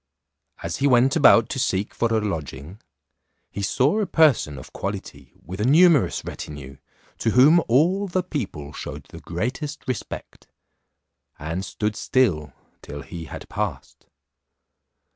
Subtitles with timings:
[0.63, 2.81] As he went about to seek for a lodging,
[3.51, 6.77] he saw a person of quality with a numerous retinue,
[7.19, 10.47] to whom all the people shewed the greatest respect,
[11.37, 12.51] and stood still
[12.81, 14.07] till he had passed.